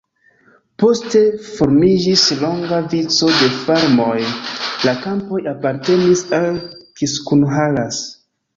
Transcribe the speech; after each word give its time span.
Poste 0.83 1.19
formiĝis 1.49 2.23
longa 2.39 2.79
vico 2.95 3.29
de 3.43 3.51
farmoj, 3.67 4.17
la 4.89 4.97
kampoj 5.07 5.45
apartenis 5.55 6.27
al 6.41 6.51
Kiskunhalas. 7.03 8.05